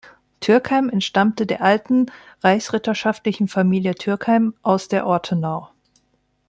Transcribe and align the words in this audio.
Türckheim 0.39 0.89
entstammte 0.89 1.45
der 1.45 1.61
alten 1.61 2.07
reichsritterschaftlichen 2.43 3.47
Familie 3.47 3.93
Türckheim 3.93 4.55
aus 4.63 4.87
der 4.87 5.05
Ortenau. 5.05 5.69